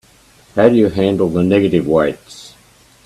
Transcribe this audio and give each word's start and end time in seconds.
How 0.55 0.67
do 0.67 0.73
you 0.73 0.89
handle 0.89 1.29
the 1.29 1.43
negative 1.43 1.85
weights? 1.85 2.55